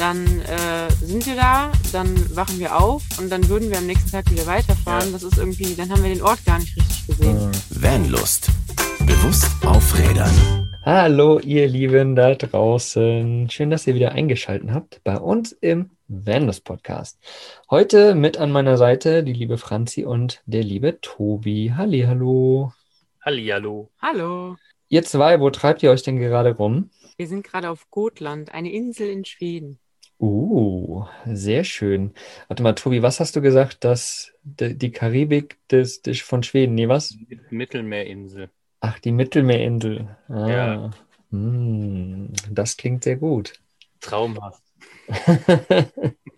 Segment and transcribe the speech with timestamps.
[0.00, 4.10] dann äh, sind wir da, dann wachen wir auf und dann würden wir am nächsten
[4.10, 5.08] Tag wieder weiterfahren.
[5.08, 5.12] Ja.
[5.12, 7.50] Das ist irgendwie, dann haben wir den Ort gar nicht richtig gesehen.
[7.68, 8.48] Vanlust.
[9.00, 10.30] Bewusst aufrädern.
[10.86, 13.50] Hallo, ihr Lieben da draußen.
[13.50, 17.18] Schön, dass ihr wieder eingeschaltet habt bei uns im Vanlust Podcast.
[17.68, 21.74] Heute mit an meiner Seite die liebe Franzi und der liebe Tobi.
[21.76, 22.72] Halli, hallo.
[23.22, 23.90] Halli, hallo.
[24.00, 24.56] Hallo.
[24.88, 26.88] Ihr zwei, wo treibt ihr euch denn gerade rum?
[27.18, 29.78] Wir sind gerade auf Gotland, eine Insel in Schweden.
[30.20, 32.12] Uh, sehr schön.
[32.48, 36.88] Warte mal, Tobi, was hast du gesagt, dass die Karibik des, des von Schweden, nee,
[36.88, 37.16] was?
[37.50, 38.50] Mittelmeerinsel.
[38.80, 40.16] Ach, die Mittelmeerinsel.
[40.28, 40.90] Ah, Ja.
[41.30, 43.54] hm, das klingt sehr gut.
[44.00, 44.62] Traumhaft.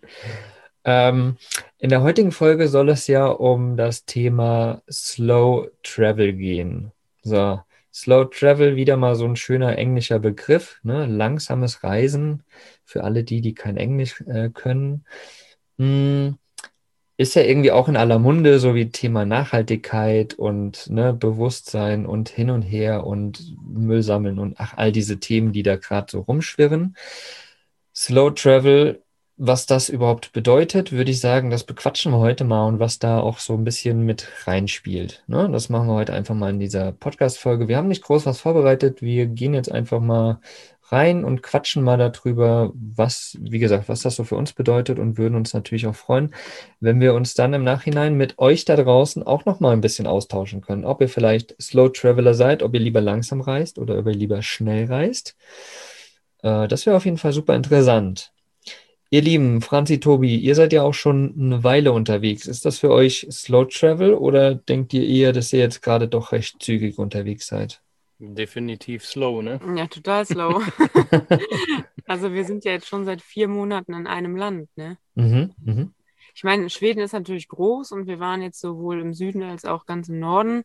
[0.84, 1.37] Ähm,
[1.78, 6.92] in der heutigen Folge soll es ja um das Thema Slow Travel gehen.
[7.23, 7.61] So,
[7.92, 11.06] Slow Travel, wieder mal so ein schöner englischer Begriff, ne?
[11.06, 12.42] Langsames Reisen
[12.84, 15.05] für alle die, die kein Englisch äh, können.
[15.78, 16.38] Hm,
[17.16, 22.28] ist ja irgendwie auch in aller Munde, so wie Thema Nachhaltigkeit und ne, Bewusstsein und
[22.28, 26.20] hin und her und Müll sammeln und ach, all diese Themen, die da gerade so
[26.20, 26.97] rumschwirren.
[27.95, 29.02] Slow Travel,
[29.36, 33.19] was das überhaupt bedeutet, würde ich sagen, das bequatschen wir heute mal und was da
[33.20, 35.24] auch so ein bisschen mit reinspielt.
[35.27, 35.48] Ne?
[35.50, 37.66] Das machen wir heute einfach mal in dieser Podcast-Folge.
[37.66, 39.02] Wir haben nicht groß was vorbereitet.
[39.02, 40.41] Wir gehen jetzt einfach mal
[40.92, 45.16] rein und quatschen mal darüber, was, wie gesagt, was das so für uns bedeutet und
[45.16, 46.34] würden uns natürlich auch freuen,
[46.80, 50.06] wenn wir uns dann im Nachhinein mit euch da draußen auch noch mal ein bisschen
[50.06, 50.84] austauschen können.
[50.84, 54.42] Ob ihr vielleicht Slow Traveler seid, ob ihr lieber langsam reist oder ob ihr lieber
[54.42, 55.36] schnell reist.
[56.42, 58.33] Äh, das wäre auf jeden Fall super interessant.
[59.12, 62.46] Ihr Lieben, Franzi, Tobi, ihr seid ja auch schon eine Weile unterwegs.
[62.46, 66.32] Ist das für euch Slow Travel oder denkt ihr eher, dass ihr jetzt gerade doch
[66.32, 67.83] recht zügig unterwegs seid?
[68.18, 69.60] Definitiv slow, ne?
[69.77, 70.62] Ja, total slow.
[72.06, 74.96] also wir sind ja jetzt schon seit vier Monaten in einem Land, ne?
[75.14, 75.92] Mhm, mhm.
[76.34, 79.84] Ich meine, Schweden ist natürlich groß und wir waren jetzt sowohl im Süden als auch
[79.84, 80.62] ganz im Norden.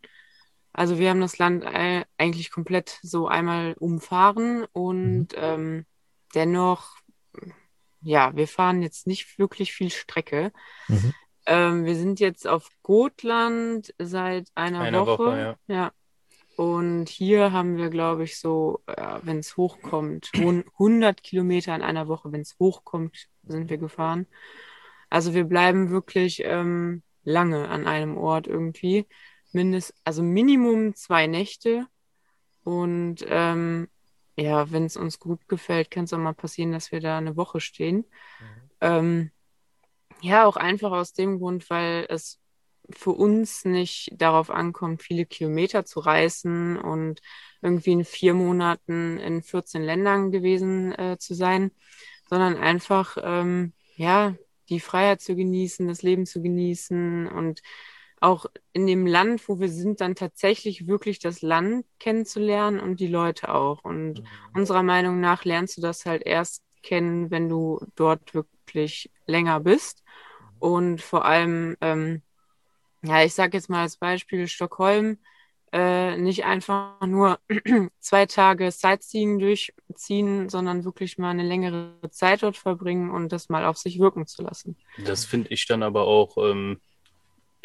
[0.71, 5.85] Also wir haben das Land eigentlich komplett so einmal umfahren und ähm,
[6.33, 6.95] dennoch,
[8.01, 10.51] ja, wir fahren jetzt nicht wirklich viel Strecke.
[10.87, 11.13] Mhm.
[11.45, 15.23] Ähm, wir sind jetzt auf Gotland seit einer, Einer Woche.
[15.25, 15.75] Woche, ja.
[15.75, 15.91] ja.
[16.57, 21.83] Und hier haben wir, glaube ich, so, ja, wenn es hochkommt, hun- 100 Kilometer in
[21.83, 24.25] einer Woche, wenn es hochkommt, sind wir gefahren.
[25.09, 29.05] Also wir bleiben wirklich ähm, lange an einem Ort irgendwie.
[29.53, 31.85] Mindest, also Minimum zwei Nächte.
[32.63, 33.87] Und ähm,
[34.37, 37.35] ja, wenn es uns gut gefällt, kann es auch mal passieren, dass wir da eine
[37.35, 38.05] Woche stehen.
[38.81, 39.31] Ähm,
[40.21, 42.39] ja, auch einfach aus dem Grund, weil es
[42.89, 47.21] für uns nicht darauf ankommt, viele Kilometer zu reisen und
[47.61, 51.71] irgendwie in vier Monaten in 14 Ländern gewesen äh, zu sein,
[52.29, 54.35] sondern einfach, ähm, ja,
[54.69, 57.61] die Freiheit zu genießen, das Leben zu genießen und
[58.19, 63.07] auch in dem Land, wo wir sind, dann tatsächlich wirklich das Land kennenzulernen und die
[63.07, 63.83] Leute auch.
[63.83, 64.23] Und
[64.53, 70.03] unserer Meinung nach lernst du das halt erst kennen, wenn du dort wirklich länger bist.
[70.59, 72.21] Und vor allem, ähm,
[73.03, 75.19] ja, ich sage jetzt mal als Beispiel Stockholm,
[75.73, 77.39] äh, nicht einfach nur
[77.99, 83.65] zwei Tage Sightseeing durchziehen, sondern wirklich mal eine längere Zeit dort verbringen und das mal
[83.65, 84.77] auf sich wirken zu lassen.
[85.03, 86.79] Das finde ich dann aber auch, ähm,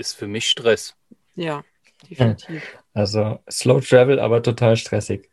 [0.03, 0.95] ist für mich Stress.
[1.37, 1.65] Ja,
[2.11, 2.63] definitiv.
[2.93, 5.31] Also Slow Travel, aber total stressig.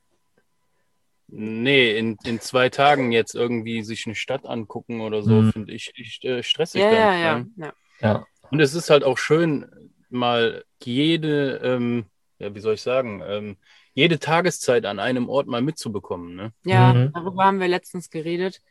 [1.32, 5.52] Nee, in, in zwei Tagen jetzt irgendwie sich eine Stadt angucken oder so, Mhm.
[5.52, 6.84] finde ich echt äh, stressig.
[6.84, 7.74] Ja, dann, ja, ja, ja.
[8.02, 8.28] Ja.
[8.52, 9.66] Und es ist halt auch schön,
[10.10, 12.06] mal jede, ähm,
[12.40, 13.58] ja, wie soll ich sagen, ähm,
[13.94, 16.36] jede Tageszeit an einem Ort mal mitzubekommen.
[16.36, 16.54] Ne?
[16.64, 17.12] Ja, Mhm.
[17.14, 18.62] darüber haben wir letztens geredet.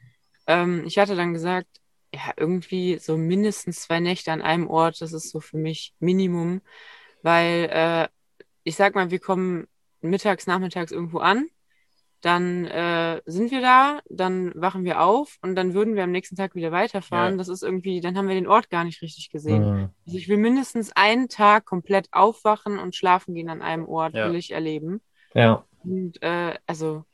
[0.47, 1.69] Ähm, ich hatte dann gesagt,
[2.15, 6.63] ja, irgendwie so mindestens zwei Nächte an einem Ort, das ist so für mich Minimum,
[7.23, 8.09] weil äh,
[8.65, 9.67] ich sag mal, wir kommen
[10.01, 11.47] mittags, nachmittags irgendwo an,
[12.21, 16.35] dann äh, sind wir da, dann wachen wir auf und dann würden wir am nächsten
[16.35, 17.35] Tag wieder weiterfahren.
[17.35, 17.38] Ja.
[17.38, 19.62] Das ist irgendwie, dann haben wir den Ort gar nicht richtig gesehen.
[19.62, 19.88] Mhm.
[20.05, 24.29] Also ich will mindestens einen Tag komplett aufwachen und schlafen gehen an einem Ort, Ja.
[24.29, 25.00] will ich erleben.
[25.35, 25.65] Ja.
[25.85, 27.05] Und äh, also,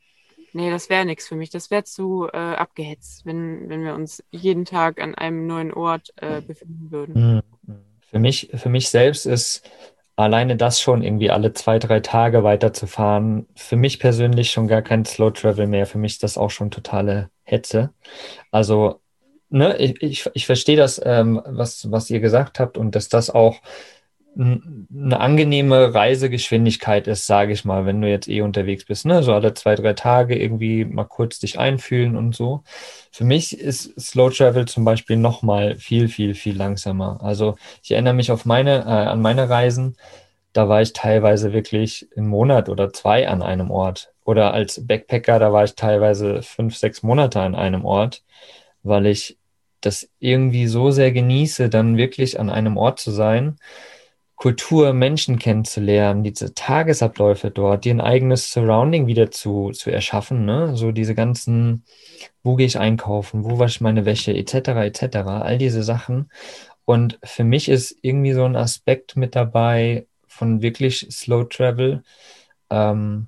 [0.55, 1.49] nee, das wäre nichts für mich.
[1.49, 6.13] Das wäre zu äh, abgehetzt, wenn, wenn wir uns jeden Tag an einem neuen Ort
[6.17, 7.41] äh, befinden würden.
[7.67, 7.75] Mhm.
[7.99, 9.69] Für mich, für mich selbst ist
[10.15, 15.03] alleine das schon irgendwie alle zwei, drei Tage weiterzufahren, für mich persönlich schon gar kein
[15.03, 15.85] Slow Travel mehr.
[15.85, 17.93] Für mich ist das auch schon totale Hetze.
[18.51, 19.01] Also,
[19.49, 23.29] ne, ich, ich, ich verstehe das, ähm, was, was ihr gesagt habt und dass das
[23.29, 23.59] auch
[24.37, 29.23] eine angenehme Reisegeschwindigkeit ist, sage ich mal, wenn du jetzt eh unterwegs bist, ne?
[29.23, 32.63] So alle zwei, drei Tage irgendwie mal kurz dich einfühlen und so.
[33.11, 37.19] Für mich ist Slow Travel zum Beispiel nochmal viel, viel, viel langsamer.
[37.21, 39.95] Also ich erinnere mich auf meine, äh, an meine Reisen,
[40.51, 44.11] da war ich teilweise wirklich einen Monat oder zwei an einem Ort.
[44.25, 48.23] Oder als Backpacker, da war ich teilweise fünf, sechs Monate an einem Ort,
[48.83, 49.37] weil ich
[49.81, 53.57] das irgendwie so sehr genieße, dann wirklich an einem Ort zu sein
[54.35, 60.75] Kultur, Menschen kennenzulernen, diese Tagesabläufe dort, dir ein eigenes Surrounding wieder zu, zu erschaffen, ne?
[60.75, 61.85] So diese ganzen,
[62.43, 66.29] wo gehe ich einkaufen, wo wasche ich meine Wäsche, etc., etc., all diese Sachen.
[66.83, 72.03] Und für mich ist irgendwie so ein Aspekt mit dabei von wirklich Slow Travel,
[72.69, 73.27] ähm,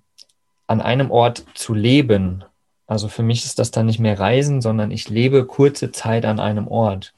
[0.67, 2.43] an einem Ort zu leben.
[2.87, 6.39] Also für mich ist das dann nicht mehr Reisen, sondern ich lebe kurze Zeit an
[6.39, 7.13] einem Ort.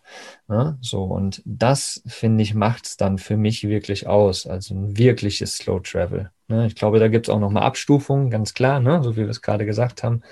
[0.47, 0.79] Ne?
[0.81, 4.47] So, und das, finde ich, macht es dann für mich wirklich aus.
[4.47, 6.31] Also ein wirkliches Slow Travel.
[6.47, 6.65] Ne?
[6.65, 9.03] Ich glaube, da gibt es auch nochmal Abstufungen, ganz klar, ne?
[9.03, 10.23] so wie wir es gerade gesagt haben.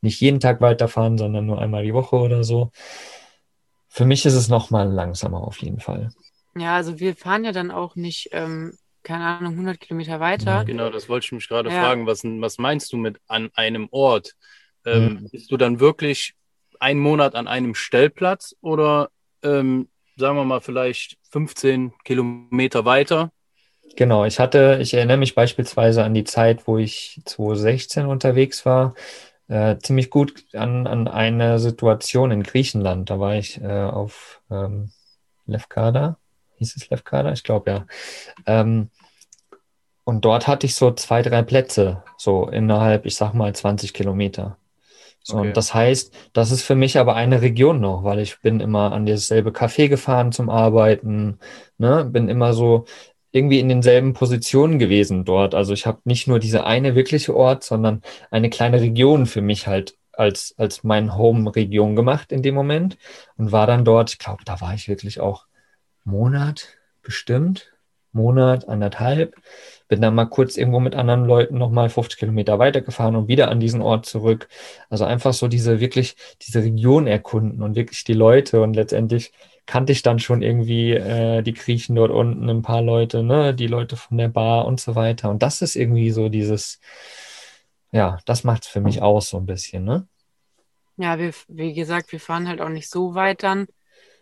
[0.00, 2.72] Nicht jeden Tag weiterfahren, sondern nur einmal die Woche oder so.
[3.90, 6.12] Für mich ist es nochmal langsamer auf jeden Fall.
[6.56, 10.64] Ja, also wir fahren ja dann auch nicht, ähm, keine Ahnung, 100 Kilometer weiter.
[10.64, 11.82] Genau, das wollte ich mich gerade ja.
[11.82, 12.06] fragen.
[12.06, 14.34] Was, was meinst du mit an einem Ort?
[14.88, 15.28] Ähm, mhm.
[15.30, 16.34] Bist du dann wirklich
[16.80, 19.10] einen Monat an einem Stellplatz oder
[19.42, 23.30] ähm, sagen wir mal, vielleicht 15 Kilometer weiter.
[23.96, 28.94] Genau, ich hatte, ich erinnere mich beispielsweise an die Zeit, wo ich 2016 unterwegs war,
[29.48, 33.08] äh, ziemlich gut an, an eine Situation in Griechenland.
[33.10, 34.90] Da war ich äh, auf ähm,
[35.46, 36.18] Lefkada,
[36.56, 37.32] hieß es Lefkada?
[37.32, 37.86] Ich glaube ja.
[38.46, 38.90] Ähm,
[40.04, 44.56] und dort hatte ich so zwei, drei Plätze, so innerhalb, ich sag mal, 20 Kilometer.
[45.30, 45.40] Okay.
[45.40, 48.92] Und das heißt, das ist für mich aber eine Region noch, weil ich bin immer
[48.92, 51.38] an dasselbe Café gefahren zum Arbeiten,
[51.78, 52.86] ne, bin immer so
[53.30, 55.54] irgendwie in denselben Positionen gewesen dort.
[55.54, 59.66] Also ich habe nicht nur diese eine wirkliche Ort, sondern eine kleine Region für mich
[59.66, 62.98] halt als, als mein Home-Region gemacht in dem Moment
[63.36, 65.46] und war dann dort, ich glaube, da war ich wirklich auch
[66.04, 66.68] Monat
[67.02, 67.72] bestimmt,
[68.12, 69.36] Monat, anderthalb
[69.88, 73.60] bin dann mal kurz irgendwo mit anderen Leuten nochmal 50 Kilometer weitergefahren und wieder an
[73.60, 74.48] diesen Ort zurück.
[74.90, 79.32] Also einfach so diese wirklich, diese Region erkunden und wirklich die Leute und letztendlich
[79.66, 83.66] kannte ich dann schon irgendwie äh, die Griechen dort unten, ein paar Leute, ne, die
[83.66, 85.30] Leute von der Bar und so weiter.
[85.30, 86.80] Und das ist irgendwie so dieses,
[87.92, 90.06] ja, das macht es für mich aus so ein bisschen, ne?
[90.96, 93.68] Ja, wir, wie gesagt, wir fahren halt auch nicht so weit dann.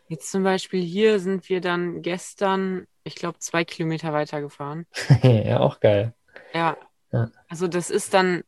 [0.09, 4.87] Jetzt zum Beispiel hier sind wir dann gestern ich glaube, zwei Kilometer weiter gefahren.
[5.23, 6.13] ja, auch geil.
[6.53, 6.77] Ja.
[7.13, 7.31] ja.
[7.49, 8.43] Also das ist dann,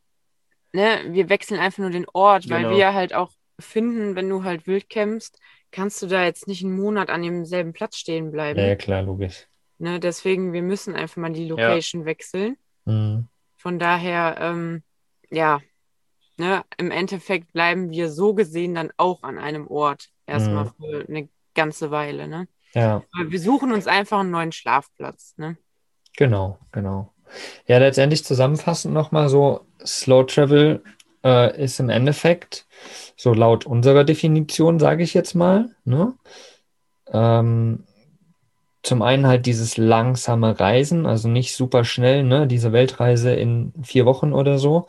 [0.73, 2.57] ne, wir wechseln einfach nur den Ort, genau.
[2.57, 5.39] weil wir halt auch finden, wenn du halt wild campst,
[5.71, 8.59] kannst du da jetzt nicht einen Monat an demselben Platz stehen bleiben.
[8.59, 9.47] Ja, klar, logisch.
[9.79, 12.07] Ne, deswegen, wir müssen einfach mal die Location ja.
[12.07, 12.57] wechseln.
[12.85, 13.29] Mhm.
[13.57, 14.83] Von daher, ähm,
[15.31, 15.61] ja,
[16.37, 20.73] ne, im Endeffekt bleiben wir so gesehen dann auch an einem Ort erstmal mhm.
[20.79, 21.29] für eine
[21.59, 22.47] ganze Weile, ne?
[22.73, 23.03] Ja.
[23.27, 25.35] Wir suchen uns einfach einen neuen Schlafplatz.
[25.37, 25.57] Ne?
[26.17, 27.13] Genau, genau.
[27.67, 30.83] Ja, letztendlich zusammenfassend nochmal so, Slow Travel
[31.25, 32.67] äh, ist im Endeffekt,
[33.17, 36.15] so laut unserer Definition, sage ich jetzt mal, ne?
[37.13, 37.85] Ähm,
[38.83, 42.47] zum einen halt dieses langsame Reisen, also nicht super schnell, ne?
[42.47, 44.87] Diese Weltreise in vier Wochen oder so.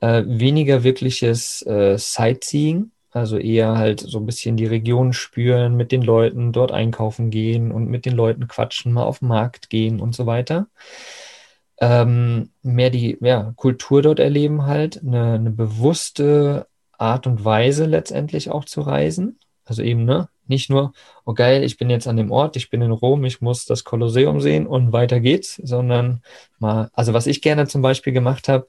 [0.00, 5.92] Äh, weniger wirkliches äh, Sightseeing, also eher halt so ein bisschen die Region spüren, mit
[5.92, 10.00] den Leuten dort einkaufen gehen und mit den Leuten quatschen, mal auf den Markt gehen
[10.00, 10.66] und so weiter.
[11.80, 16.66] Ähm, mehr die ja, Kultur dort erleben halt, eine, eine bewusste
[16.98, 19.38] Art und Weise letztendlich auch zu reisen.
[19.64, 20.92] Also eben, ne, nicht nur,
[21.24, 23.84] oh geil, ich bin jetzt an dem Ort, ich bin in Rom, ich muss das
[23.84, 26.22] Kolosseum sehen und weiter geht's, sondern
[26.58, 28.66] mal, also was ich gerne zum Beispiel gemacht habe,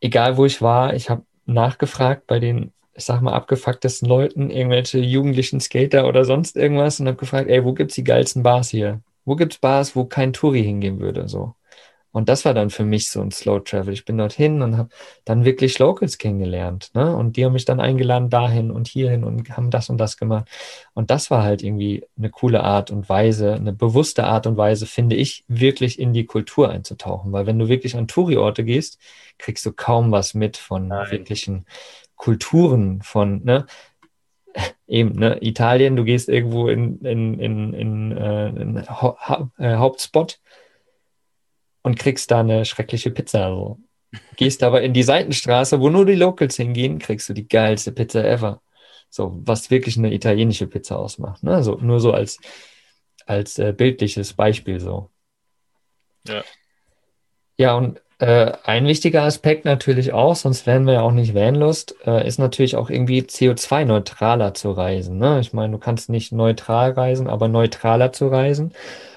[0.00, 4.98] egal wo ich war, ich habe nachgefragt bei den ich sag mal, abgefucktesten Leuten, irgendwelche
[4.98, 9.00] jugendlichen Skater oder sonst irgendwas und habe gefragt, ey, wo gibt's die geilsten Bars hier?
[9.24, 11.28] Wo gibt's Bars, wo kein Touri hingehen würde?
[11.28, 11.54] So.
[12.12, 13.94] Und das war dann für mich so ein Slow Travel.
[13.94, 14.90] Ich bin dorthin und habe
[15.24, 16.90] dann wirklich Locals kennengelernt.
[16.94, 17.16] Ne?
[17.16, 20.46] Und die haben mich dann eingeladen dahin und hierhin und haben das und das gemacht.
[20.92, 24.86] Und das war halt irgendwie eine coole Art und Weise, eine bewusste Art und Weise,
[24.86, 27.32] finde ich, wirklich in die Kultur einzutauchen.
[27.32, 29.00] Weil wenn du wirklich an Touri-Orte gehst,
[29.38, 31.10] kriegst du kaum was mit von Nein.
[31.10, 31.64] wirklichen
[32.22, 33.66] Kulturen von, ne?
[34.86, 35.38] Eben, ne?
[35.40, 40.38] Italien, du gehst irgendwo in, in, in, in, äh, in ha ha äh, Hauptspot
[41.82, 43.48] und kriegst da eine schreckliche Pizza.
[43.48, 43.80] So.
[44.36, 48.24] Gehst aber in die Seitenstraße, wo nur die Locals hingehen, kriegst du die geilste Pizza
[48.24, 48.62] ever.
[49.10, 51.42] So, was wirklich eine italienische Pizza ausmacht.
[51.42, 51.64] Ne?
[51.64, 52.38] So, nur so als,
[53.26, 55.10] als äh, bildliches Beispiel so.
[56.28, 56.44] Ja.
[57.58, 61.96] Ja, und äh, ein wichtiger Aspekt natürlich auch, sonst wären wir ja auch nicht Vanlust,
[62.06, 65.18] äh, ist natürlich auch irgendwie CO2-neutraler zu reisen.
[65.18, 65.40] Ne?
[65.40, 68.74] Ich meine, du kannst nicht neutral reisen, aber neutraler zu reisen.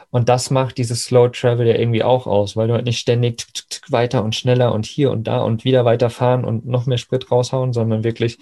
[0.10, 3.46] Und das macht dieses Slow Travel ja irgendwie auch aus, weil du halt nicht ständig
[3.90, 7.74] weiter und schneller und hier und da und wieder weiterfahren und noch mehr Sprit raushauen,
[7.74, 8.40] sondern wirklich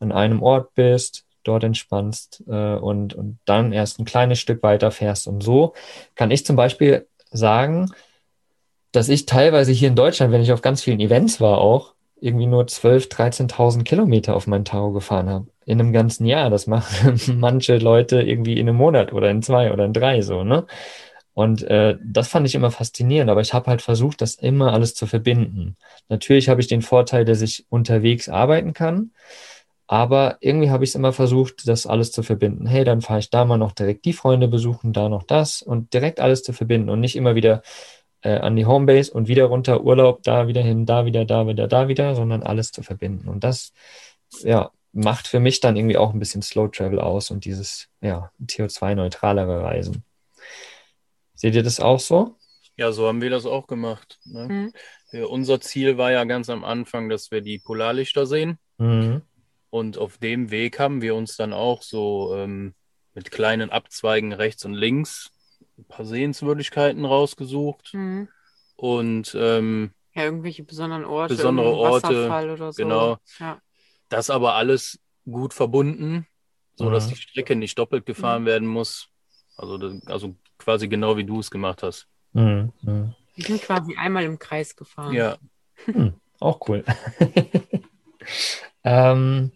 [0.00, 4.90] an einem Ort bist, dort entspannst äh, und, und dann erst ein kleines Stück weiter
[4.90, 5.26] fährst.
[5.28, 5.72] Und so
[6.14, 7.90] kann ich zum Beispiel sagen,
[8.94, 12.46] dass ich teilweise hier in Deutschland, wenn ich auf ganz vielen Events war, auch irgendwie
[12.46, 15.48] nur 12.000, 13.000 Kilometer auf mein Taro gefahren habe.
[15.66, 16.48] In einem ganzen Jahr.
[16.48, 20.44] Das machen manche Leute irgendwie in einem Monat oder in zwei oder in drei so,
[20.44, 20.66] ne?
[21.34, 24.94] Und äh, das fand ich immer faszinierend, aber ich habe halt versucht, das immer alles
[24.94, 25.76] zu verbinden.
[26.08, 29.10] Natürlich habe ich den Vorteil, dass ich unterwegs arbeiten kann,
[29.88, 32.66] aber irgendwie habe ich es immer versucht, das alles zu verbinden.
[32.66, 35.92] Hey, dann fahre ich da mal noch direkt die Freunde besuchen, da noch das und
[35.92, 37.62] direkt alles zu verbinden und nicht immer wieder
[38.24, 41.68] äh, an die Homebase und wieder runter, Urlaub, da wieder hin, da wieder, da wieder,
[41.68, 43.28] da wieder, sondern alles zu verbinden.
[43.28, 43.72] Und das,
[44.42, 48.30] ja, macht für mich dann irgendwie auch ein bisschen Slow Travel aus und dieses, ja,
[48.46, 50.04] CO2-neutralere Reisen.
[51.34, 52.36] Seht ihr das auch so?
[52.76, 54.18] Ja, so haben wir das auch gemacht.
[54.24, 54.48] Ne?
[54.48, 54.72] Mhm.
[55.12, 58.58] Ja, unser Ziel war ja ganz am Anfang, dass wir die Polarlichter sehen.
[58.78, 59.22] Mhm.
[59.70, 62.74] Und auf dem Weg haben wir uns dann auch so ähm,
[63.12, 65.30] mit kleinen Abzweigen rechts und links
[65.78, 67.94] ein paar Sehenswürdigkeiten rausgesucht.
[67.94, 68.28] Mhm.
[68.76, 72.82] Und ähm, ja, irgendwelche besonderen Orte, besondere Orte, oder so.
[72.82, 73.18] Genau.
[73.38, 73.60] Ja.
[74.08, 76.26] Das aber alles gut verbunden,
[76.76, 77.10] sodass mhm.
[77.10, 78.46] die Strecke nicht doppelt gefahren mhm.
[78.46, 79.08] werden muss.
[79.56, 82.06] Also, das, also quasi genau wie du es gemacht hast.
[82.32, 82.72] Mhm.
[82.82, 83.14] mhm.
[83.36, 85.12] Wir sind quasi einmal im Kreis gefahren.
[85.12, 85.38] Ja.
[85.86, 86.84] Hm, auch cool.
[88.84, 89.50] ähm,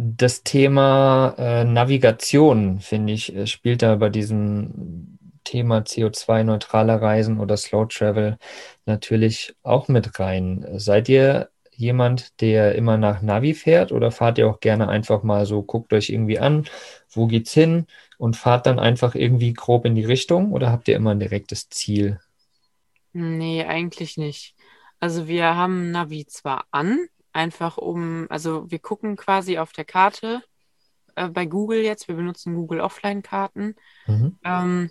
[0.00, 7.56] das Thema äh, Navigation, finde ich, äh, spielt da bei diesem Thema CO2-neutraler Reisen oder
[7.56, 8.38] Slow Travel
[8.86, 10.64] natürlich auch mit rein.
[10.76, 15.46] Seid ihr jemand, der immer nach Navi fährt oder fahrt ihr auch gerne einfach mal
[15.46, 16.66] so, guckt euch irgendwie an,
[17.10, 17.86] wo geht's hin
[18.18, 21.70] und fahrt dann einfach irgendwie grob in die Richtung oder habt ihr immer ein direktes
[21.70, 22.20] Ziel?
[23.12, 24.54] Nee, eigentlich nicht.
[25.00, 30.42] Also wir haben Navi zwar an, einfach um, also wir gucken quasi auf der Karte
[31.14, 33.76] äh, bei Google jetzt, wir benutzen Google Offline-Karten.
[34.06, 34.38] Mhm.
[34.44, 34.90] Ähm,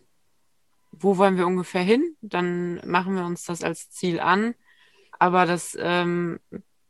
[0.92, 2.16] wo wollen wir ungefähr hin?
[2.22, 4.56] Dann machen wir uns das als Ziel an.
[5.20, 6.40] Aber das ähm,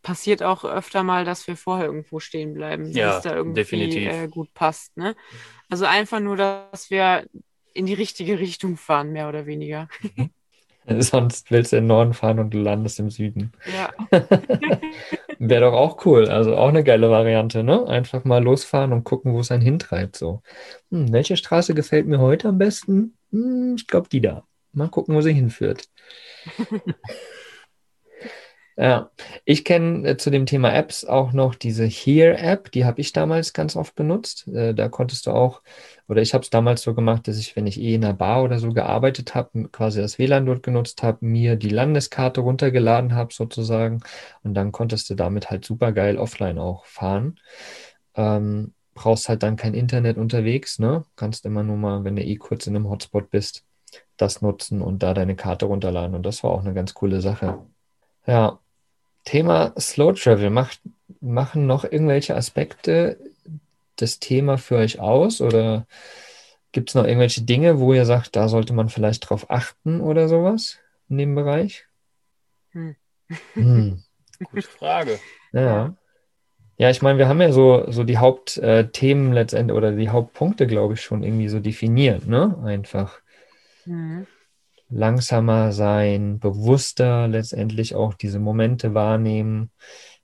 [0.03, 4.27] passiert auch öfter mal, dass wir vorher irgendwo stehen bleiben, ja, es da irgendwie äh,
[4.27, 4.95] gut passt.
[4.95, 5.15] Ne?
[5.69, 7.25] Also einfach nur, dass wir
[7.73, 9.87] in die richtige Richtung fahren, mehr oder weniger.
[10.15, 10.29] Mhm.
[11.00, 13.51] Sonst willst du in den Norden fahren und du landest im Süden.
[13.74, 13.91] Ja.
[15.39, 16.29] Wäre doch auch cool.
[16.29, 17.86] Also auch eine geile Variante, ne?
[17.88, 20.15] Einfach mal losfahren und gucken, wo es einen hintreibt.
[20.15, 20.41] So.
[20.91, 23.17] Hm, welche Straße gefällt mir heute am besten?
[23.32, 24.46] Hm, ich glaube, die da.
[24.72, 25.89] Mal gucken, wo sie hinführt.
[28.79, 29.10] Ja,
[29.44, 33.53] ich kenne äh, zu dem Thema Apps auch noch diese Here-App, die habe ich damals
[33.53, 34.48] ganz oft benutzt.
[34.50, 35.63] Äh, da konntest du auch,
[36.07, 38.43] oder ich habe es damals so gemacht, dass ich, wenn ich eh in einer Bar
[38.43, 43.33] oder so gearbeitet habe, quasi das WLAN dort genutzt habe, mir die Landeskarte runtergeladen habe
[43.33, 44.01] sozusagen
[44.43, 47.39] und dann konntest du damit halt super geil offline auch fahren.
[48.15, 51.03] Ähm, brauchst halt dann kein Internet unterwegs, ne?
[51.15, 53.63] Kannst immer nur mal, wenn du eh kurz in einem Hotspot bist,
[54.15, 57.59] das nutzen und da deine Karte runterladen und das war auch eine ganz coole Sache.
[58.25, 58.59] Ja,
[59.23, 60.81] Thema Slow Travel, macht,
[61.19, 63.19] machen noch irgendwelche Aspekte
[64.01, 65.88] das Thema für euch aus oder
[66.72, 70.27] gibt es noch irgendwelche Dinge, wo ihr sagt, da sollte man vielleicht drauf achten oder
[70.27, 71.86] sowas in dem Bereich?
[72.72, 72.96] Hm.
[73.54, 74.04] Hm.
[74.51, 75.20] Gute Frage.
[75.51, 75.96] Ja.
[76.80, 80.94] Ja, ich meine, wir haben ja so, so die Hauptthemen letztendlich oder die Hauptpunkte, glaube
[80.94, 82.56] ich, schon irgendwie so definiert, ne?
[82.63, 83.20] Einfach.
[83.86, 84.27] Mhm
[84.89, 89.72] langsamer sein, bewusster letztendlich auch diese Momente wahrnehmen,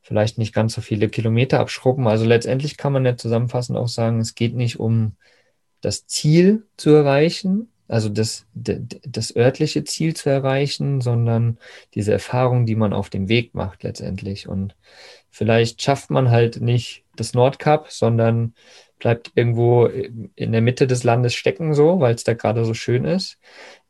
[0.04, 2.08] vielleicht nicht ganz so viele Kilometer abschrubben.
[2.08, 5.16] Also letztendlich kann man ja zusammenfassend auch sagen, es geht nicht um
[5.82, 11.58] das Ziel zu erreichen, also das, das örtliche Ziel zu erreichen, sondern
[11.96, 14.48] diese Erfahrung, die man auf dem Weg macht letztendlich.
[14.48, 14.76] Und
[15.30, 18.54] vielleicht schafft man halt nicht das Nordkap, sondern
[19.00, 23.04] bleibt irgendwo in der Mitte des Landes stecken, so, weil es da gerade so schön
[23.04, 23.38] ist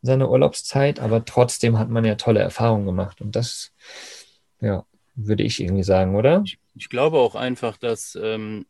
[0.04, 3.22] seine Urlaubszeit, aber trotzdem hat man ja tolle Erfahrungen gemacht.
[3.22, 3.72] Und das,
[4.60, 6.42] ja, würde ich irgendwie sagen, oder?
[6.46, 8.66] Ich, ich glaube auch einfach, dass, ähm,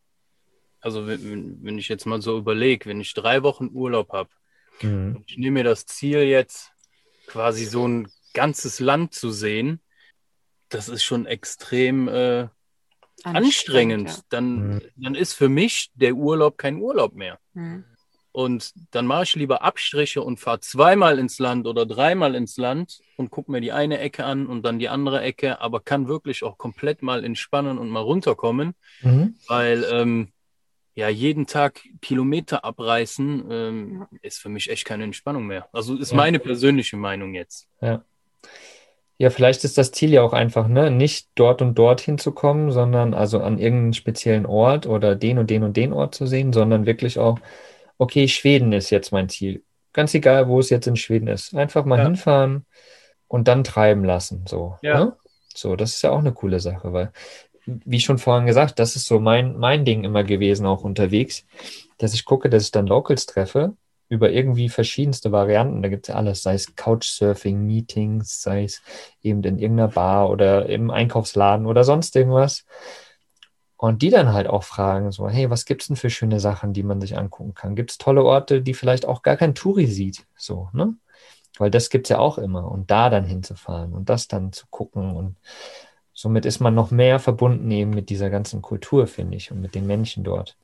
[0.80, 4.30] also wenn, wenn, ich jetzt mal so überlege, wenn ich drei Wochen Urlaub habe,
[4.82, 5.22] mhm.
[5.26, 6.72] ich nehme mir das Ziel jetzt,
[7.26, 9.80] quasi so ein ganzes Land zu sehen,
[10.68, 12.48] das ist schon extrem äh,
[13.22, 14.08] anstrengend.
[14.08, 14.08] anstrengend.
[14.08, 14.16] Ja.
[14.28, 14.80] Dann, mhm.
[14.96, 17.38] dann ist für mich der Urlaub kein Urlaub mehr.
[17.54, 17.84] Mhm.
[18.34, 22.98] Und dann mache ich lieber Abstriche und fahre zweimal ins Land oder dreimal ins Land
[23.14, 26.42] und gucke mir die eine Ecke an und dann die andere Ecke, aber kann wirklich
[26.42, 29.36] auch komplett mal entspannen und mal runterkommen, mhm.
[29.46, 30.32] weil ähm,
[30.96, 35.68] ja jeden Tag Kilometer abreißen ähm, ist für mich echt keine Entspannung mehr.
[35.72, 36.16] Also ist ja.
[36.16, 37.68] meine persönliche Meinung jetzt.
[37.80, 38.04] Ja.
[39.16, 43.14] Ja, vielleicht ist das Ziel ja auch einfach, ne, nicht dort und dort hinzukommen, sondern
[43.14, 46.84] also an irgendeinen speziellen Ort oder den und den und den Ort zu sehen, sondern
[46.84, 47.38] wirklich auch
[47.98, 49.62] okay, Schweden ist jetzt mein Ziel.
[49.92, 51.54] Ganz egal, wo es jetzt in Schweden ist.
[51.54, 52.04] Einfach mal ja.
[52.04, 52.66] hinfahren
[53.28, 54.44] und dann treiben lassen.
[54.48, 55.04] So, ja.
[55.04, 55.16] Ne?
[55.54, 57.12] so, das ist ja auch eine coole Sache, weil,
[57.66, 61.46] wie schon vorhin gesagt, das ist so mein, mein Ding immer gewesen, auch unterwegs,
[61.98, 63.76] dass ich gucke, dass ich dann Locals treffe
[64.08, 65.82] über irgendwie verschiedenste Varianten.
[65.82, 68.82] Da gibt es ja alles, sei es Couchsurfing, Meetings, sei es
[69.22, 72.64] eben in irgendeiner Bar oder im Einkaufsladen oder sonst irgendwas.
[73.76, 76.72] Und die dann halt auch fragen, so, hey, was gibt es denn für schöne Sachen,
[76.72, 77.74] die man sich angucken kann?
[77.74, 80.26] Gibt es tolle Orte, die vielleicht auch gar kein Touri sieht?
[80.36, 80.94] So, ne?
[81.58, 82.70] Weil das gibt es ja auch immer.
[82.70, 85.16] Und da dann hinzufahren und das dann zu gucken.
[85.16, 85.36] Und
[86.12, 89.74] somit ist man noch mehr verbunden eben mit dieser ganzen Kultur, finde ich, und mit
[89.74, 90.56] den Menschen dort.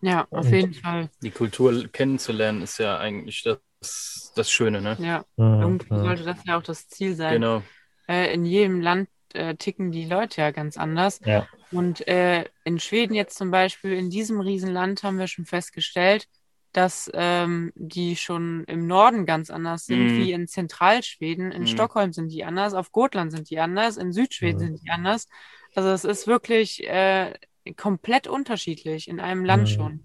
[0.00, 1.10] Ja, auf und jeden Fall.
[1.22, 4.96] Die Kultur kennenzulernen ist ja eigentlich das, das Schöne, ne?
[4.98, 5.60] Ja, mhm.
[5.62, 7.34] irgendwie sollte das ja auch das Ziel sein.
[7.34, 7.62] Genau.
[8.08, 11.20] Äh, in jedem Land äh, ticken die Leute ja ganz anders.
[11.24, 11.46] Ja.
[11.72, 16.28] Und äh, in Schweden jetzt zum Beispiel, in diesem Riesenland haben wir schon festgestellt,
[16.72, 20.16] dass ähm, die schon im Norden ganz anders sind, mm.
[20.16, 21.52] wie in Zentralschweden.
[21.52, 21.66] In mm.
[21.66, 24.64] Stockholm sind die anders, auf Gotland sind die anders, in Südschweden mm.
[24.64, 25.28] sind die anders.
[25.74, 27.34] Also es ist wirklich äh,
[27.76, 29.66] komplett unterschiedlich in einem Land mhm.
[29.66, 30.04] schon.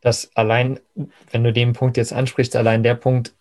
[0.00, 0.80] Das allein,
[1.30, 3.34] wenn du den Punkt jetzt ansprichst, allein der Punkt,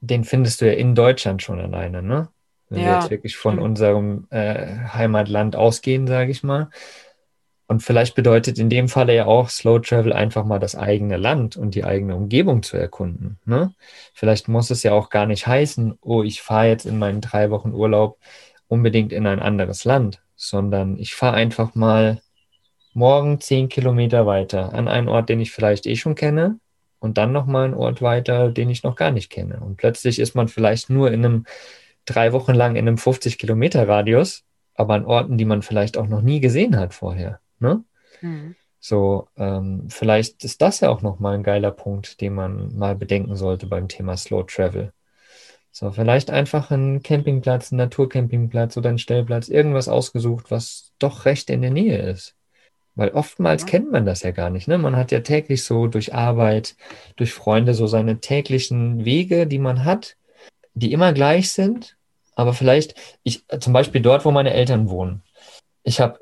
[0.00, 2.28] den findest du ja in Deutschland schon alleine, ne?
[2.68, 6.70] Wenn ja, wir jetzt wirklich von unserem äh, Heimatland ausgehen, sage ich mal.
[7.68, 11.56] Und vielleicht bedeutet in dem Falle ja auch Slow Travel einfach mal das eigene Land
[11.56, 13.38] und die eigene Umgebung zu erkunden.
[13.44, 13.74] Ne?
[14.14, 17.50] Vielleicht muss es ja auch gar nicht heißen, oh, ich fahre jetzt in meinen drei
[17.50, 18.18] Wochen Urlaub
[18.68, 22.20] unbedingt in ein anderes Land, sondern ich fahre einfach mal
[22.94, 26.60] morgen zehn Kilometer weiter an einen Ort, den ich vielleicht eh schon kenne
[27.00, 29.60] und dann nochmal einen Ort weiter, den ich noch gar nicht kenne.
[29.60, 31.44] Und plötzlich ist man vielleicht nur in einem
[32.06, 36.06] drei Wochen lang in einem 50 Kilometer Radius, aber an Orten, die man vielleicht auch
[36.06, 37.40] noch nie gesehen hat vorher.
[37.58, 37.84] Ne?
[38.20, 38.54] Mhm.
[38.78, 43.34] So, ähm, vielleicht ist das ja auch nochmal ein geiler Punkt, den man mal bedenken
[43.34, 44.92] sollte beim Thema Slow Travel.
[45.72, 51.50] So, vielleicht einfach einen Campingplatz, einen Naturcampingplatz oder einen Stellplatz, irgendwas ausgesucht, was doch recht
[51.50, 52.34] in der Nähe ist.
[52.94, 53.68] Weil oftmals ja.
[53.68, 54.68] kennt man das ja gar nicht.
[54.68, 54.78] Ne?
[54.78, 56.76] Man hat ja täglich so durch Arbeit,
[57.16, 60.16] durch Freunde so seine täglichen Wege, die man hat,
[60.74, 61.95] die immer gleich sind
[62.36, 62.94] aber vielleicht,
[63.24, 65.22] ich, zum Beispiel dort, wo meine Eltern wohnen.
[65.82, 66.20] Ich habe,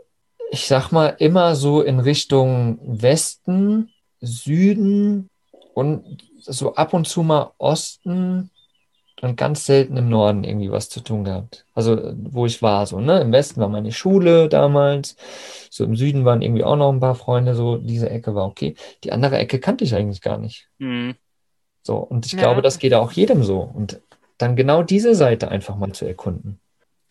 [0.50, 5.28] ich sag mal, immer so in Richtung Westen, Süden
[5.74, 8.50] und so ab und zu mal Osten
[9.20, 11.66] und ganz selten im Norden irgendwie was zu tun gehabt.
[11.74, 13.20] Also, wo ich war, so, ne?
[13.20, 15.16] Im Westen war meine Schule damals.
[15.70, 18.76] So im Süden waren irgendwie auch noch ein paar Freunde, so diese Ecke war okay.
[19.02, 20.68] Die andere Ecke kannte ich eigentlich gar nicht.
[20.78, 21.16] Mhm.
[21.82, 22.38] So, und ich ja.
[22.38, 23.58] glaube, das geht auch jedem so.
[23.58, 24.00] Und
[24.38, 26.60] dann genau diese Seite einfach mal zu erkunden.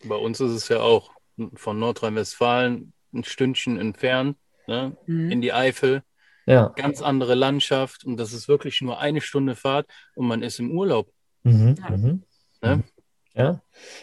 [0.04, 1.10] Bei uns ist es ja auch
[1.54, 5.30] von Nordrhein-Westfalen ein Stündchen entfernt, ne, mhm.
[5.30, 6.02] in die Eifel.
[6.46, 6.68] Ja.
[6.76, 10.72] Ganz andere Landschaft und das ist wirklich nur eine Stunde Fahrt und man ist im
[10.72, 11.10] Urlaub.
[11.42, 11.76] Mhm.
[11.88, 12.22] Mhm.
[12.60, 12.84] Ne?
[13.36, 13.60] Ja.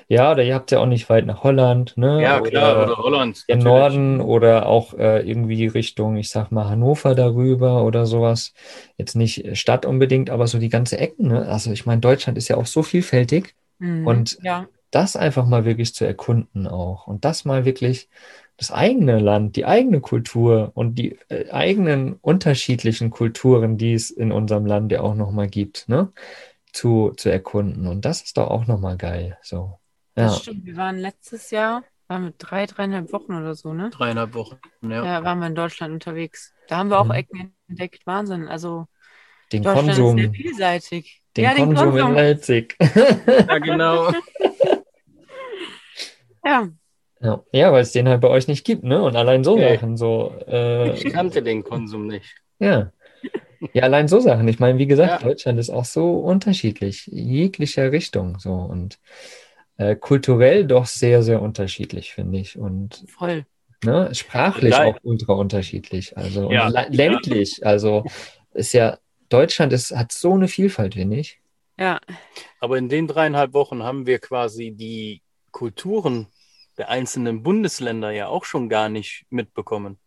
[0.09, 2.21] Ja, oder ihr habt ja auch nicht weit nach Holland, ne?
[2.21, 3.43] Ja, klar, oder, oder Holland.
[3.47, 8.53] Im Norden oder auch äh, irgendwie Richtung, ich sag mal, Hannover darüber oder sowas.
[8.97, 11.47] Jetzt nicht Stadt unbedingt, aber so die ganze Ecken, ne?
[11.47, 14.67] Also ich meine, Deutschland ist ja auch so vielfältig mhm, und ja.
[14.91, 18.09] das einfach mal wirklich zu erkunden auch und das mal wirklich
[18.57, 24.31] das eigene Land, die eigene Kultur und die äh, eigenen unterschiedlichen Kulturen, die es in
[24.31, 26.11] unserem Land ja auch nochmal gibt, ne?
[26.71, 27.87] Zu, zu erkunden.
[27.87, 29.37] Und das ist doch auch nochmal geil.
[29.41, 29.79] So.
[30.15, 30.25] Ja.
[30.25, 30.65] Das stimmt.
[30.65, 33.89] Wir waren letztes Jahr, waren wir drei, dreieinhalb Wochen oder so, ne?
[33.91, 35.03] Dreieinhalb Wochen, ja.
[35.03, 36.53] Ja, waren wir in Deutschland unterwegs.
[36.67, 37.11] Da haben wir auch mhm.
[37.11, 38.05] Ecken entdeckt.
[38.05, 38.47] Wahnsinn.
[38.47, 38.87] Also
[39.51, 40.17] den Konsum.
[40.17, 41.21] Ist sehr vielseitig.
[41.37, 42.75] Den, ja, Konsum, den Konsum in Leipzig.
[43.47, 44.11] ja, genau.
[46.45, 46.69] ja.
[47.21, 49.01] Ja, ja weil es den halt bei euch nicht gibt, ne?
[49.01, 49.75] Und allein so okay.
[49.75, 50.35] Sachen so.
[50.47, 52.35] Äh, ich kannte den Konsum nicht.
[52.59, 52.91] Ja.
[53.73, 54.47] Ja, allein so Sachen.
[54.47, 55.27] Ich meine, wie gesagt, ja.
[55.27, 58.99] Deutschland ist auch so unterschiedlich, jeglicher Richtung so und
[59.77, 62.57] äh, kulturell doch sehr, sehr unterschiedlich, finde ich.
[62.57, 63.45] Und voll.
[63.83, 66.17] Ne, sprachlich auch ultra unterschiedlich.
[66.17, 66.67] Also ja.
[66.89, 67.57] ländlich.
[67.57, 67.67] Ja.
[67.67, 68.03] Also
[68.53, 68.97] ist ja,
[69.29, 71.39] Deutschland ist, hat so eine Vielfalt, finde ich.
[71.79, 71.99] Ja.
[72.59, 75.21] Aber in den dreieinhalb Wochen haben wir quasi die
[75.51, 76.27] Kulturen
[76.77, 79.97] der einzelnen Bundesländer ja auch schon gar nicht mitbekommen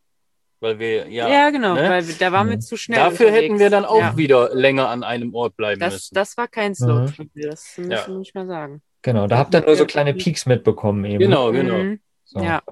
[0.65, 1.29] weil wir ja.
[1.29, 1.89] Ja, genau, ne?
[1.89, 2.61] weil wir- da waren wir Mhm.
[2.63, 2.99] zu schnell.
[2.99, 3.45] Dafür unterwegs.
[3.51, 4.17] hätten wir dann auch ja.
[4.17, 6.15] wieder länger an einem Ort bleiben Das, müssen.
[6.17, 7.31] das war kein Slow Mhm.
[7.41, 8.07] Das müssen Ja.
[8.09, 8.83] wir nicht mehr sagen.
[9.03, 11.19] Genau, da habt ihr nur so kleine Peaks mitbekommen eben.
[11.21, 11.77] genau, genau.
[11.79, 12.01] Mhm.
[12.25, 12.41] So.
[12.41, 12.63] Ja,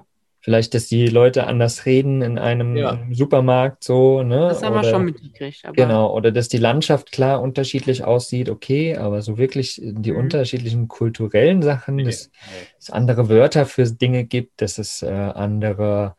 [0.45, 2.99] Vielleicht, dass die Leute anders reden in einem, Ja.
[3.11, 4.49] Supermarkt so, ne?
[4.49, 5.63] das haben wir Oder- schon mitgekriegt.
[5.63, 10.17] Aber Genau, oder dass die Landschaft klar unterschiedlich aussieht, okay, aber so wirklich die Mhm.
[10.17, 12.29] unterschiedlichen kulturellen Sachen, Nee, dass
[12.77, 16.17] es andere Wörter für Dinge gibt, dass es äh, andere,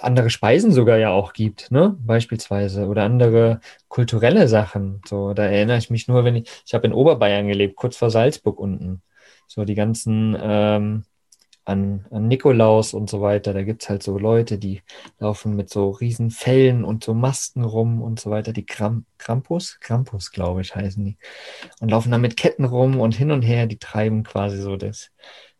[0.00, 1.96] andere Speisen sogar ja auch gibt, ne?
[2.00, 5.00] Beispielsweise, oder andere kulturelle Sachen.
[5.06, 8.10] So, da erinnere ich mich nur, wenn ich, ich habe in Oberbayern gelebt, kurz vor
[8.10, 9.02] Salzburg unten.
[9.48, 11.04] So die ganzen ähm,
[11.66, 14.82] an, an Nikolaus und so weiter, da gibt's halt so Leute, die
[15.18, 18.52] laufen mit so riesen Fellen und so Masten rum und so weiter.
[18.52, 19.80] Die Kram Krampus?
[19.80, 21.18] Krampus, glaube ich, heißen die.
[21.80, 25.10] Und laufen da mit Ketten rum und hin und her, die treiben quasi so das,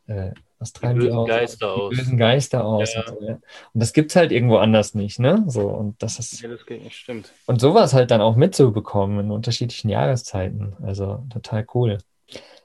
[0.06, 1.28] äh, was treiben die, bösen aus?
[1.28, 1.96] Geister die aus.
[1.96, 2.94] bösen Geister aus.
[2.94, 3.00] Ja.
[3.00, 3.32] Und, so, ja.
[3.34, 3.40] und
[3.74, 5.44] das gibt's halt irgendwo anders nicht, ne?
[5.48, 7.32] So, und das ist, Nee, das geht nicht, stimmt.
[7.46, 10.74] und sowas halt dann auch mitzubekommen in unterschiedlichen Jahreszeiten.
[10.82, 11.98] Also total cool.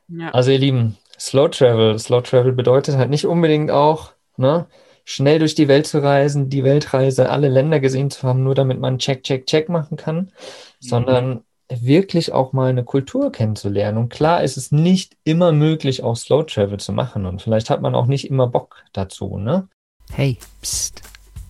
[0.08, 0.30] ja.
[0.32, 2.00] Also ihr Lieben, Slow Travel.
[2.00, 4.66] Slow Travel bedeutet halt nicht unbedingt auch, ne,
[5.04, 8.80] schnell durch die Welt zu reisen, die Weltreise, alle Länder gesehen zu haben, nur damit
[8.80, 10.32] man Check, Check, Check machen kann,
[10.80, 11.44] sondern
[11.80, 13.98] wirklich auch mal eine Kultur kennenzulernen.
[13.98, 17.26] Und klar ist es nicht immer möglich, auch Slow Travel zu machen.
[17.26, 19.68] Und vielleicht hat man auch nicht immer Bock dazu, ne?
[20.12, 21.02] Hey, psst.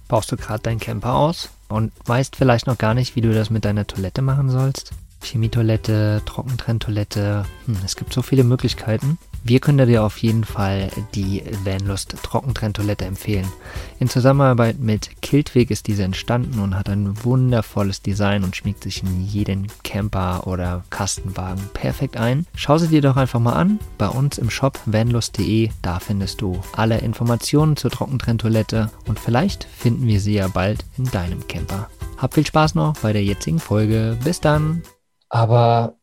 [0.07, 3.49] Baust du gerade deinen Camper aus und weißt vielleicht noch gar nicht, wie du das
[3.49, 4.91] mit deiner Toilette machen sollst?
[5.23, 9.17] Chemietoilette, Trockentrenntoilette, hm, es gibt so viele Möglichkeiten.
[9.43, 13.51] Wir können dir auf jeden Fall die Vanlust Trockentrenntoilette empfehlen.
[13.99, 19.01] In Zusammenarbeit mit Kiltweg ist diese entstanden und hat ein wundervolles Design und schmiegt sich
[19.01, 22.45] in jeden Camper oder Kastenwagen perfekt ein.
[22.55, 25.69] Schau sie dir doch einfach mal an bei uns im Shop vanlust.de.
[25.81, 31.05] Da findest du alle Informationen zur Trockentrenntoilette und vielleicht finden wir sie ja bald in
[31.05, 31.89] deinem Camper.
[32.17, 34.17] Hab viel Spaß noch bei der jetzigen Folge.
[34.23, 34.83] Bis dann!
[35.29, 35.95] Aber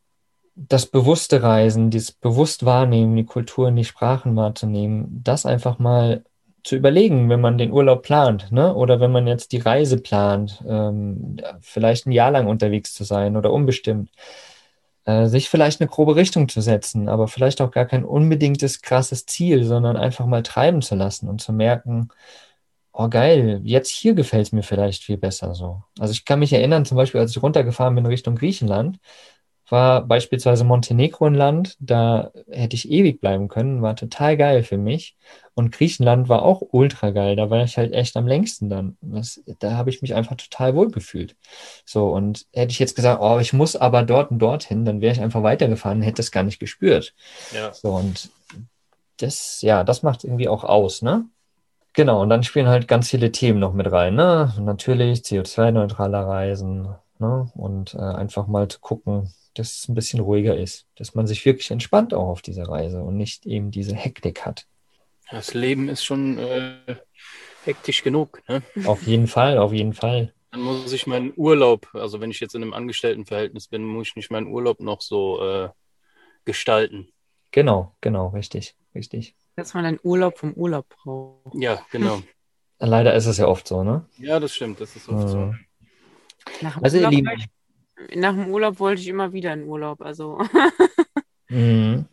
[0.67, 6.23] das bewusste Reisen, dieses bewusst wahrnehmen, die Kulturen, die Sprachen wahrzunehmen, das einfach mal
[6.63, 8.75] zu überlegen, wenn man den Urlaub plant, ne?
[8.75, 13.37] Oder wenn man jetzt die Reise plant, ähm, vielleicht ein Jahr lang unterwegs zu sein
[13.37, 14.11] oder unbestimmt,
[15.05, 19.25] äh, sich vielleicht eine grobe Richtung zu setzen, aber vielleicht auch gar kein unbedingtes krasses
[19.25, 22.09] Ziel, sondern einfach mal treiben zu lassen und zu merken,
[22.93, 25.83] oh geil, jetzt hier gefällt es mir vielleicht viel besser so.
[25.99, 28.99] Also ich kann mich erinnern, zum Beispiel, als ich runtergefahren bin Richtung Griechenland,
[29.71, 34.77] war beispielsweise Montenegro ein Land, da hätte ich ewig bleiben können, war total geil für
[34.77, 35.15] mich.
[35.53, 38.97] Und Griechenland war auch ultra geil, da war ich halt echt am längsten dann.
[39.01, 41.35] Das, da habe ich mich einfach total wohl gefühlt.
[41.85, 45.13] So, und hätte ich jetzt gesagt, oh, ich muss aber dort und dorthin, dann wäre
[45.13, 47.13] ich einfach weitergefahren hätte es gar nicht gespürt.
[47.53, 47.73] Ja.
[47.73, 48.29] So, und
[49.17, 51.25] das, ja, das macht irgendwie auch aus, ne?
[51.93, 54.53] Genau, und dann spielen halt ganz viele Themen noch mit rein, ne?
[54.61, 57.51] Natürlich CO2-neutraler Reisen, ne?
[57.55, 61.45] Und äh, einfach mal zu gucken, dass es ein bisschen ruhiger ist, dass man sich
[61.45, 64.65] wirklich entspannt auch auf dieser Reise und nicht eben diese Hektik hat.
[65.31, 66.77] Das Leben ist schon äh,
[67.65, 68.41] hektisch genug.
[68.47, 68.61] Ne?
[68.85, 70.33] Auf jeden Fall, auf jeden Fall.
[70.51, 74.15] Dann muss ich meinen Urlaub, also wenn ich jetzt in einem Angestelltenverhältnis bin, muss ich
[74.15, 75.69] nicht meinen Urlaub noch so äh,
[76.45, 77.09] gestalten.
[77.51, 79.35] Genau, genau, richtig, richtig.
[79.55, 81.53] Dass man einen Urlaub vom Urlaub braucht.
[81.55, 82.21] Ja, genau.
[82.79, 84.05] Leider ist es ja oft so, ne?
[84.17, 84.79] Ja, das stimmt.
[84.79, 85.37] Das ist oft so.
[85.37, 85.59] Mhm.
[86.61, 87.49] Nach dem, Also ihr Urlaub, Lieben, wollte ich-
[88.15, 90.01] nach dem Urlaub wollte ich immer wieder in Urlaub.
[90.01, 90.39] Also,
[91.49, 92.05] mhm.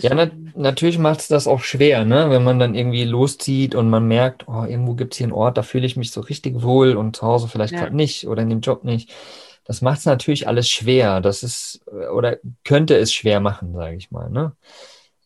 [0.00, 2.30] Ja, na, schon- natürlich macht es das auch schwer, ne?
[2.30, 5.58] Wenn man dann irgendwie loszieht und man merkt, oh, irgendwo gibt es hier einen Ort,
[5.58, 7.80] da fühle ich mich so richtig wohl und zu Hause vielleicht Ja.
[7.80, 9.12] gerade nicht oder in dem Job nicht.
[9.64, 11.20] Das macht es natürlich alles schwer.
[11.20, 14.56] Das ist, äh, oder könnte es schwer machen, sage ich mal, ne?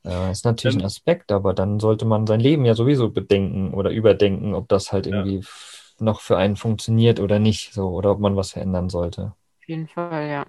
[0.05, 0.83] Äh, ist natürlich Ähm.
[0.83, 4.93] ein Aspekt, aber dann sollte man sein Leben ja sowieso bedenken oder überdenken, ob das
[4.93, 5.13] halt Ja.
[5.19, 9.35] irgendwie f- noch für einen funktioniert oder nicht, so, oder ob man was verändern sollte.
[9.65, 10.47] Auf jeden Fall, ja.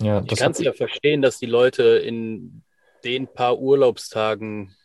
[0.00, 2.62] Ja, Ich das kann es ja verstehen, dass die Leute in
[3.04, 4.76] den paar Urlaubstagen,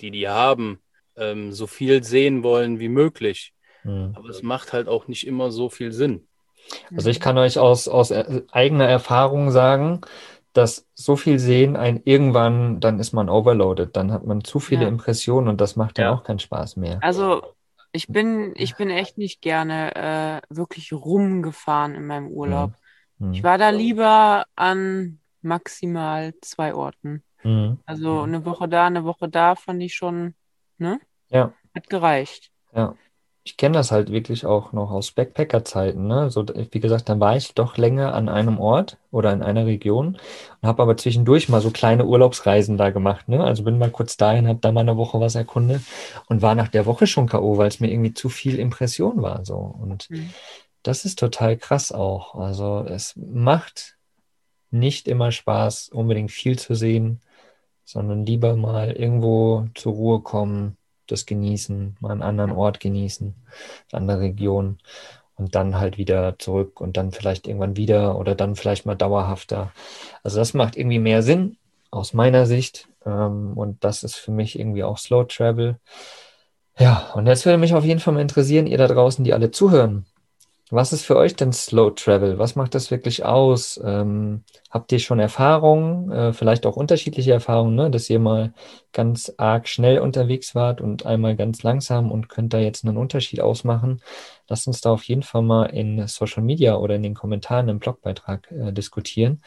[0.00, 0.80] die die haben,
[1.16, 3.52] ähm, so viel sehen wollen wie möglich.
[3.84, 4.14] Hm.
[4.14, 6.26] Aber es macht halt auch nicht immer so viel Sinn.
[6.96, 10.00] Also ich kann euch aus, aus eigener Erfahrung sagen,
[10.54, 14.84] dass so viel sehen ein irgendwann, dann ist man overloaded, dann hat man zu viele
[14.84, 14.88] Ja.
[14.88, 16.14] Impressionen und das macht dann Ja.
[16.14, 17.00] auch keinen Spaß mehr.
[17.02, 17.42] Also,
[17.92, 19.94] ich bin, ich bin echt nicht gerne
[20.50, 22.72] äh, wirklich rumgefahren in meinem Urlaub.
[23.32, 27.22] Ich war da lieber an maximal zwei Orten.
[27.38, 27.78] Hm.
[27.86, 30.34] Also eine Woche da, eine Woche da fand ich schon,
[30.78, 31.00] ne?
[31.28, 31.52] Ja.
[31.74, 32.50] Hat gereicht.
[32.74, 32.94] Ja.
[33.46, 36.06] ich kenne das halt wirklich auch noch aus Backpacker-Zeiten.
[36.06, 36.30] Ne?
[36.30, 40.16] So, wie gesagt, dann war ich doch länger an einem Ort oder in einer Region
[40.62, 43.28] und habe aber zwischendurch mal so kleine Urlaubsreisen da gemacht.
[43.28, 43.44] Ne?
[43.44, 45.82] Also bin mal kurz dahin, habe da mal eine Woche was erkundet
[46.26, 49.44] und war nach der Woche schon K.O., weil es mir irgendwie zu viel Impression war.
[49.44, 49.56] So.
[49.56, 50.30] Und mhm.
[50.84, 52.36] Das ist total krass auch.
[52.36, 53.96] Also es macht
[54.70, 57.20] nicht immer Spaß, unbedingt viel zu sehen,
[57.84, 63.34] sondern lieber mal irgendwo zur Ruhe kommen, das genießen, mal einen anderen Ort genießen,
[63.92, 64.78] eine andere Region
[65.36, 69.72] und dann halt wieder zurück und dann vielleicht irgendwann wieder oder dann vielleicht mal dauerhafter.
[70.22, 71.56] Also das macht irgendwie mehr Sinn
[71.90, 75.78] aus meiner Sicht ähm, und das ist für mich irgendwie auch Slow Travel.
[76.78, 79.50] Ja, und jetzt würde mich auf jeden Fall mal interessieren, ihr da draußen, die alle
[79.50, 80.06] zuhören.
[80.70, 82.38] Was ist für euch denn Slow Travel?
[82.38, 83.78] Was macht das wirklich aus?
[83.84, 87.90] Ähm, habt ihr schon Erfahrungen, äh, vielleicht auch unterschiedliche Erfahrungen, ne?
[87.90, 88.54] dass ihr mal
[88.92, 93.42] ganz arg schnell unterwegs wart und einmal ganz langsam und könnt da jetzt einen Unterschied
[93.42, 94.00] ausmachen?
[94.48, 97.78] Lasst uns da auf jeden Fall mal in Social Media oder in den Kommentaren im
[97.78, 99.42] Blogbeitrag äh, diskutieren.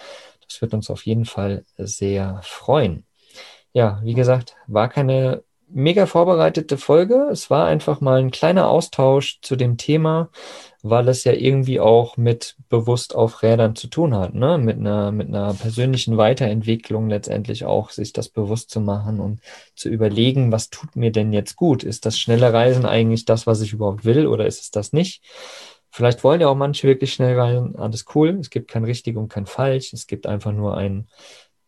[0.47, 3.05] Das wird uns auf jeden Fall sehr freuen.
[3.73, 7.27] Ja, wie gesagt, war keine mega vorbereitete Folge.
[7.31, 10.29] Es war einfach mal ein kleiner Austausch zu dem Thema
[10.89, 14.57] weil es ja irgendwie auch mit bewusst auf Rädern zu tun hat, ne?
[14.57, 19.41] Mit einer, mit einer persönlichen Weiterentwicklung letztendlich auch, sich das bewusst zu machen und
[19.75, 21.83] zu überlegen, was tut mir denn jetzt gut?
[21.83, 25.23] Ist das schnelle Reisen eigentlich das, was ich überhaupt will oder ist es das nicht?
[25.89, 28.37] Vielleicht wollen ja auch manche wirklich schnell reisen, alles cool.
[28.39, 29.93] Es gibt kein richtig und kein falsch.
[29.93, 31.07] Es gibt einfach nur ein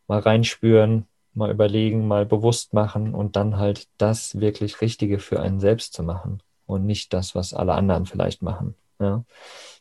[0.07, 5.59] mal reinspüren, mal überlegen, mal bewusst machen und dann halt das wirklich Richtige für einen
[5.59, 8.75] selbst zu machen und nicht das, was alle anderen vielleicht machen.
[8.99, 9.23] Ja.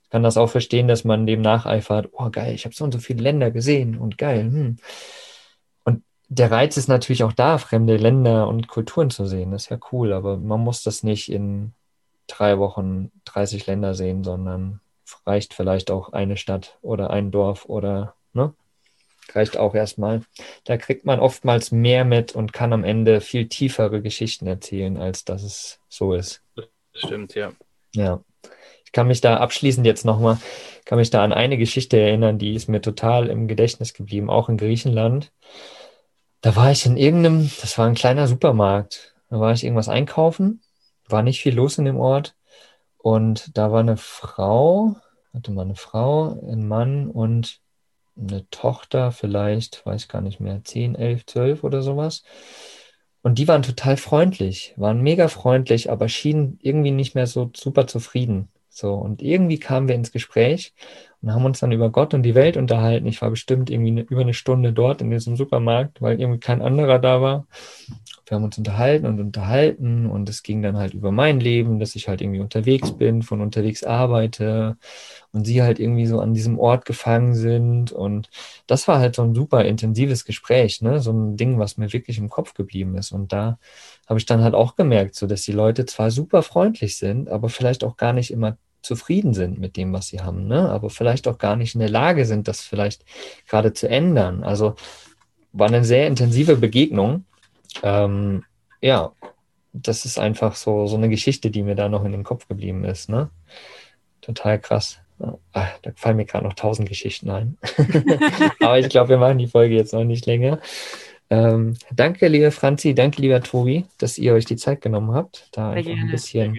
[0.04, 2.92] Ich kann das auch verstehen, dass man dem nacheifert, oh geil, ich habe so und
[2.92, 4.44] so viele Länder gesehen und geil.
[4.44, 4.76] Hm.
[5.84, 9.50] Und der Reiz ist natürlich auch da, fremde Länder und Kulturen zu sehen.
[9.50, 11.74] Das ist ja cool, aber man muss das nicht in
[12.26, 14.80] drei Wochen 30 Länder sehen, sondern
[15.26, 18.54] reicht vielleicht auch eine Stadt oder ein Dorf oder, ne?
[19.34, 20.22] Reicht auch erstmal.
[20.64, 25.26] Da kriegt man oftmals mehr mit und kann am Ende viel tiefere Geschichten erzählen, als
[25.26, 26.42] dass es so ist.
[26.94, 27.52] Stimmt, ja.
[27.94, 28.22] Ja.
[28.88, 30.38] Ich kann mich da abschließend jetzt nochmal,
[30.86, 34.48] kann mich da an eine Geschichte erinnern, die ist mir total im Gedächtnis geblieben, auch
[34.48, 35.30] in Griechenland.
[36.40, 39.14] Da war ich in irgendeinem, das war ein kleiner Supermarkt.
[39.28, 40.62] Da war ich irgendwas einkaufen,
[41.06, 42.34] war nicht viel los in dem Ort.
[42.96, 44.96] Und da war eine Frau,
[45.34, 47.60] hatte mal eine Frau, ein Mann und
[48.16, 52.22] eine Tochter, vielleicht, weiß gar nicht mehr, 10, 11, 12 oder sowas.
[53.20, 57.86] Und die waren total freundlich, waren mega freundlich, aber schienen irgendwie nicht mehr so super
[57.86, 58.48] zufrieden.
[58.70, 60.74] So, und irgendwie kamen wir ins Gespräch
[61.20, 63.06] und haben uns dann über Gott und die Welt unterhalten.
[63.06, 66.62] Ich war bestimmt irgendwie eine, über eine Stunde dort in diesem Supermarkt, weil irgendwie kein
[66.62, 67.46] anderer da war.
[68.26, 71.96] Wir haben uns unterhalten und unterhalten und es ging dann halt über mein Leben, dass
[71.96, 74.76] ich halt irgendwie unterwegs bin, von unterwegs arbeite
[75.32, 77.90] und sie halt irgendwie so an diesem Ort gefangen sind.
[77.90, 78.28] Und
[78.66, 81.00] das war halt so ein super intensives Gespräch, ne?
[81.00, 83.12] So ein Ding, was mir wirklich im Kopf geblieben ist.
[83.12, 83.58] Und da
[84.08, 87.50] habe ich dann halt auch gemerkt, so dass die Leute zwar super freundlich sind, aber
[87.50, 90.70] vielleicht auch gar nicht immer zufrieden sind mit dem, was sie haben, ne?
[90.70, 93.04] aber vielleicht auch gar nicht in der Lage sind, das vielleicht
[93.46, 94.44] gerade zu ändern.
[94.44, 94.76] Also
[95.52, 97.26] war eine sehr intensive Begegnung.
[97.82, 98.44] Ähm,
[98.80, 99.12] ja,
[99.72, 102.84] das ist einfach so, so eine Geschichte, die mir da noch in den Kopf geblieben
[102.84, 103.10] ist.
[103.10, 103.30] Ne?
[104.22, 104.98] Total krass.
[105.52, 107.58] Ach, da fallen mir gerade noch tausend Geschichten ein.
[108.60, 110.60] aber ich glaube, wir machen die Folge jetzt noch nicht länger.
[111.30, 115.70] Ähm, danke, liebe Franzi, danke, lieber Tobi, dass ihr euch die Zeit genommen habt, da
[115.70, 116.58] einfach ein bisschen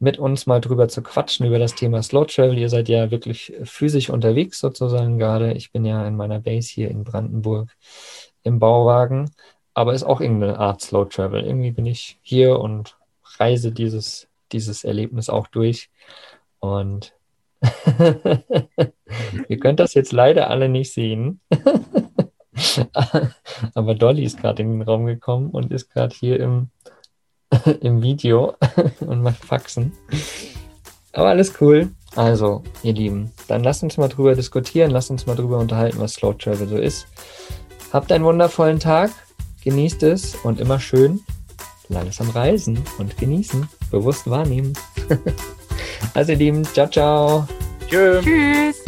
[0.00, 2.56] mit uns mal drüber zu quatschen über das Thema Slow Travel.
[2.56, 5.52] Ihr seid ja wirklich physisch unterwegs sozusagen gerade.
[5.54, 7.68] Ich bin ja in meiner Base hier in Brandenburg
[8.44, 9.30] im Bauwagen,
[9.74, 11.44] aber ist auch irgendeine Art Slow Travel.
[11.44, 12.96] Irgendwie bin ich hier und
[13.38, 15.90] reise dieses, dieses Erlebnis auch durch.
[16.60, 17.14] Und
[19.48, 21.40] ihr könnt das jetzt leider alle nicht sehen.
[23.74, 26.70] aber Dolly ist gerade in den Raum gekommen und ist gerade hier im
[27.80, 28.54] im Video
[29.00, 29.92] und macht Faxen.
[31.12, 31.90] Aber alles cool.
[32.16, 36.14] Also, ihr Lieben, dann lasst uns mal drüber diskutieren, lasst uns mal drüber unterhalten, was
[36.14, 37.06] Slow Travel so ist.
[37.92, 39.10] Habt einen wundervollen Tag,
[39.64, 41.20] genießt es und immer schön
[41.88, 44.74] langsam reisen und genießen, bewusst wahrnehmen.
[46.14, 47.48] also, ihr Lieben, ciao, ciao.
[47.88, 48.20] Tschö.
[48.20, 48.87] Tschüss.